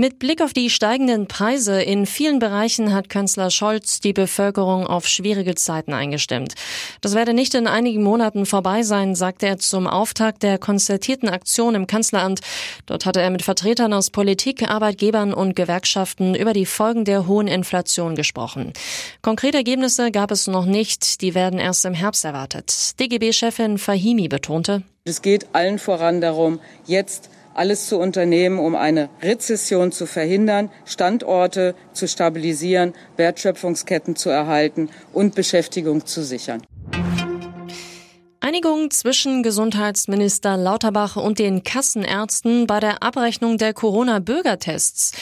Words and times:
Mit 0.00 0.18
Blick 0.18 0.40
auf 0.40 0.54
die 0.54 0.70
steigenden 0.70 1.26
Preise 1.26 1.82
in 1.82 2.06
vielen 2.06 2.38
Bereichen 2.38 2.94
hat 2.94 3.10
Kanzler 3.10 3.50
Scholz 3.50 4.00
die 4.00 4.14
Bevölkerung 4.14 4.86
auf 4.86 5.06
schwierige 5.06 5.56
Zeiten 5.56 5.92
eingestimmt. 5.92 6.54
Das 7.02 7.14
werde 7.14 7.34
nicht 7.34 7.54
in 7.54 7.66
einigen 7.66 8.02
Monaten 8.02 8.46
vorbei 8.46 8.82
sein, 8.82 9.14
sagte 9.14 9.44
er 9.44 9.58
zum 9.58 9.86
Auftakt 9.86 10.42
der 10.42 10.56
konzertierten 10.56 11.28
Aktion 11.28 11.74
im 11.74 11.86
Kanzleramt. 11.86 12.40
Dort 12.86 13.04
hatte 13.04 13.20
er 13.20 13.28
mit 13.28 13.42
Vertretern 13.42 13.92
aus 13.92 14.08
Politik, 14.08 14.66
Arbeitgebern 14.66 15.34
und 15.34 15.54
Gewerkschaften 15.54 16.34
über 16.34 16.54
die 16.54 16.64
Folgen 16.64 17.04
der 17.04 17.26
hohen 17.26 17.46
Inflation 17.46 18.14
gesprochen. 18.14 18.72
Konkrete 19.20 19.58
Ergebnisse 19.58 20.10
gab 20.10 20.30
es 20.30 20.46
noch 20.46 20.64
nicht, 20.64 21.20
die 21.20 21.34
werden 21.34 21.58
erst 21.58 21.84
im 21.84 21.92
Herbst 21.92 22.24
erwartet. 22.24 22.98
DGB-Chefin 22.98 23.76
Fahimi 23.76 24.28
betonte, 24.28 24.82
es 25.04 25.20
geht 25.22 25.54
allen 25.54 25.78
voran 25.78 26.20
darum, 26.20 26.60
jetzt 26.86 27.30
alles 27.54 27.86
zu 27.86 27.98
unternehmen, 27.98 28.58
um 28.58 28.74
eine 28.74 29.08
Rezession 29.22 29.92
zu 29.92 30.06
verhindern, 30.06 30.70
Standorte 30.84 31.74
zu 31.92 32.08
stabilisieren, 32.08 32.94
Wertschöpfungsketten 33.16 34.16
zu 34.16 34.30
erhalten 34.30 34.88
und 35.12 35.34
Beschäftigung 35.34 36.06
zu 36.06 36.22
sichern. 36.22 36.62
Einigung 38.50 38.90
zwischen 38.90 39.44
Gesundheitsminister 39.44 40.56
Lauterbach 40.56 41.14
und 41.14 41.38
den 41.38 41.62
Kassenärzten 41.62 42.66
bei 42.66 42.80
der 42.80 43.00
Abrechnung 43.00 43.58
der 43.58 43.72
Corona-Bürgertests. 43.72 45.12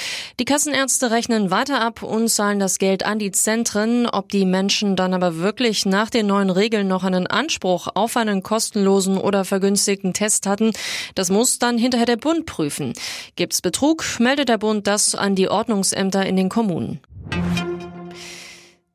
Die 0.41 0.46
Kassenärzte 0.46 1.10
rechnen 1.10 1.50
weiter 1.50 1.83
ab 1.83 2.02
und 2.02 2.30
zahlen 2.30 2.59
das 2.59 2.78
Geld 2.78 3.05
an 3.05 3.19
die 3.19 3.30
Zentren. 3.30 4.06
Ob 4.06 4.30
die 4.30 4.46
Menschen 4.46 4.96
dann 4.96 5.12
aber 5.12 5.36
wirklich 5.36 5.84
nach 5.84 6.09
den 6.09 6.27
neuen 6.27 6.48
Regeln 6.48 6.88
noch 6.88 7.05
einen 7.05 7.27
Anspruch 7.27 7.88
auf 7.92 8.16
einen 8.16 8.42
kostenlosen 8.42 9.19
oder 9.19 9.44
vergünstigten 9.44 10.14
Test 10.14 10.47
hatten, 10.47 10.72
das 11.14 11.28
muss 11.28 11.58
dann 11.58 11.77
hinterher 11.77 12.06
der 12.06 12.16
Bund 12.16 12.47
prüfen. 12.47 12.94
Gibt's 13.36 13.60
Betrug, 13.60 14.06
meldet 14.20 14.48
der 14.48 14.56
Bund 14.56 14.86
das 14.86 15.14
an 15.14 15.34
die 15.34 15.50
Ordnungsämter 15.50 16.25
in 16.25 16.36
den 16.36 16.48
Kommunen. 16.48 16.98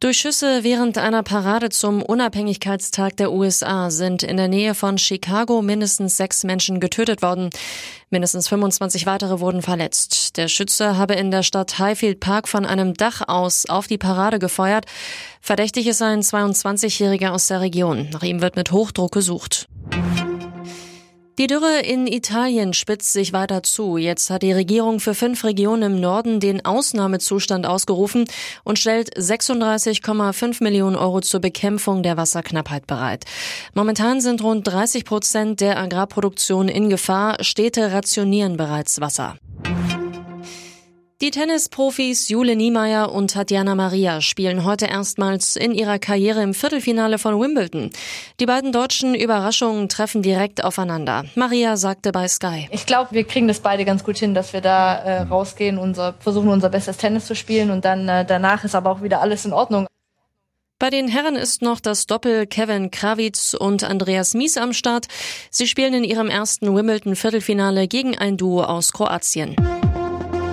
Durch 0.04 0.18
Schüsse 0.18 0.66
während 0.66 0.98
einer 0.98 1.24
Parade 1.24 1.70
zum 1.70 2.02
Unabhängigkeitstag 2.02 3.16
der 3.16 3.32
USA 3.32 3.90
sind 3.90 4.22
in 4.22 4.36
der 4.36 4.50
Nähe 4.50 4.76
von 4.76 4.98
Chicago 4.98 5.62
mindestens 5.62 6.18
sechs 6.18 6.44
Menschen 6.44 6.82
getötet 6.82 7.22
worden. 7.22 7.52
Mindestens 8.10 8.50
25 8.50 9.06
weitere 9.06 9.40
wurden 9.40 9.62
verletzt. 9.62 10.36
Der 10.36 10.50
Schütze 10.50 10.98
habe 10.98 11.14
in 11.14 11.32
der 11.32 11.42
Stadt 11.42 11.80
Highfield 11.80 12.20
Park 12.20 12.50
von 12.50 12.66
einem 12.66 12.96
Dach 12.96 13.22
aus 13.30 13.66
auf 13.70 13.88
die 13.88 13.98
Parade 13.98 14.40
gefeuert. 14.40 14.88
Verdächtig 15.40 15.88
ist 15.88 16.02
ein 16.02 16.20
22-Jähriger 16.20 17.30
aus 17.30 17.48
der 17.48 17.62
Region. 17.62 18.10
Nach 18.12 18.24
ihm 18.24 18.42
wird 18.42 18.58
mit 18.58 18.74
Hochdruck 18.74 19.14
gesucht. 19.14 19.70
Die 21.40 21.48
Dürre 21.48 21.80
in 21.80 22.06
Italien 22.06 22.74
spitzt 22.74 23.12
sich 23.12 23.34
weiter 23.34 23.64
zu. 23.64 23.98
Jetzt 23.98 24.30
hat 24.30 24.44
die 24.44 24.52
Regierung 24.52 25.00
für 25.00 25.16
fünf 25.16 25.44
Regionen 25.44 25.94
im 25.94 26.00
Norden 26.00 26.40
den 26.40 26.64
Ausnahmezustand 26.64 27.66
ausgerufen 27.66 28.26
und 28.64 28.78
stellt 28.78 29.18
36,5 29.18 30.64
Millionen 30.64 30.96
Euro 30.96 31.22
zur 31.22 31.40
Bekämpfung 31.40 32.04
der 32.04 32.18
Wasserknappheit 32.18 32.86
bereit. 32.86 33.26
Momentan 33.74 34.22
sind 34.22 34.44
rund 34.44 34.68
30 34.68 35.06
Prozent 35.06 35.60
der 35.60 35.80
Agrarproduktion 35.80 36.68
in 36.68 36.92
Gefahr. 36.92 37.44
Städte 37.44 37.92
rationieren 37.92 38.56
bereits 38.56 39.02
Wasser. 39.02 39.36
Die 41.24 41.32
Tennisprofis 41.32 42.28
Jule 42.28 42.58
Niemeyer 42.58 43.10
und 43.10 43.32
Tatjana 43.32 43.76
Maria 43.76 44.20
spielen 44.20 44.66
heute 44.66 44.88
erstmals 44.88 45.56
in 45.56 45.74
ihrer 45.74 45.98
Karriere 45.98 46.44
im 46.44 46.54
Viertelfinale 46.54 47.18
von 47.18 47.40
Wimbledon. 47.40 47.92
Die 48.42 48.46
beiden 48.46 48.74
deutschen 48.74 49.16
Überraschungen 49.16 49.88
treffen 49.88 50.22
direkt 50.22 50.66
aufeinander. 50.66 51.24
Maria 51.36 51.78
sagte 51.78 52.12
bei 52.12 52.28
Sky. 52.28 52.68
Ich 52.72 52.86
glaube, 52.86 53.12
wir 53.12 53.24
kriegen 53.24 53.48
das 53.48 53.62
beide 53.62 53.86
ganz 53.86 54.04
gut 54.04 54.18
hin, 54.18 54.34
dass 54.34 54.52
wir 54.52 54.60
da 54.60 54.96
äh, 54.96 55.22
rausgehen, 55.22 55.78
unser, 55.78 56.14
versuchen 56.20 56.50
unser 56.50 56.68
bestes 56.68 56.98
Tennis 56.98 57.26
zu 57.26 57.38
spielen 57.38 57.72
und 57.72 57.86
dann 57.86 58.10
äh, 58.10 58.26
danach 58.26 58.66
ist 58.66 58.76
aber 58.76 58.92
auch 58.92 59.02
wieder 59.02 59.22
alles 59.22 59.46
in 59.46 59.54
Ordnung. 59.54 59.88
Bei 60.78 60.90
den 60.90 61.08
Herren 61.08 61.38
ist 61.38 61.62
noch 61.62 61.80
das 61.80 62.06
Doppel 62.06 62.48
Kevin 62.48 62.92
Krawitz 62.92 63.54
und 63.58 63.86
Andreas 63.86 64.34
Mies 64.34 64.58
am 64.58 64.74
Start. 64.74 65.08
Sie 65.50 65.68
spielen 65.68 65.94
in 65.94 66.04
ihrem 66.04 66.28
ersten 66.28 66.76
Wimbledon-Viertelfinale 66.76 67.88
gegen 67.88 68.18
ein 68.18 68.36
Duo 68.36 68.66
aus 68.66 68.92
Kroatien. 68.92 69.56